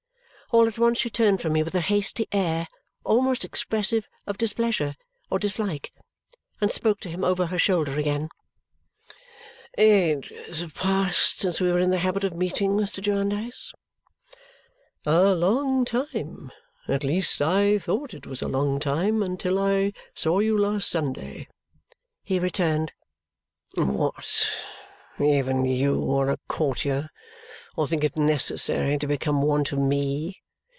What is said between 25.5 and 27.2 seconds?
you are a courtier,